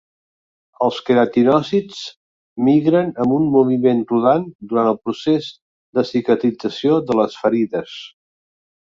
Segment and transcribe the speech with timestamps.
[0.85, 1.99] Els queratinòcits
[2.71, 5.53] migren amb un moviment rodant durant el procés
[5.99, 7.99] de cicatrització de les ferides.